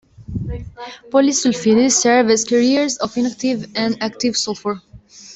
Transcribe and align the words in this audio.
Polysulfides 1.11 1.91
serve 1.91 2.29
as 2.31 2.43
carriers 2.43 2.97
of 2.97 3.15
inactive 3.17 3.69
and 3.75 4.01
active 4.01 4.35
sulfur. 4.35 4.81